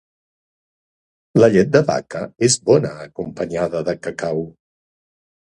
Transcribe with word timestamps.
La 1.39 1.49
llet 1.55 1.69
de 1.75 1.81
vaca 1.89 2.21
és 2.49 2.57
bona 2.71 2.95
acompanyada 3.05 3.85
de 3.93 3.97
cacau. 4.09 4.43